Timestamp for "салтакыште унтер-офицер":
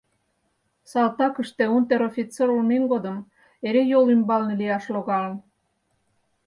0.91-2.47